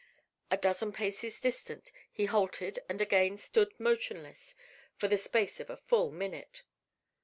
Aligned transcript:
A 0.49 0.57
dozen 0.57 0.91
paces 0.93 1.39
distant 1.39 1.91
he 2.11 2.25
halted 2.25 2.79
and 2.89 2.99
again 3.01 3.37
stood 3.37 3.79
motionless 3.79 4.55
for 4.95 5.07
the 5.07 5.15
space 5.15 5.59
of 5.59 5.69
a 5.69 5.77
full 5.77 6.09
minute. 6.11 6.63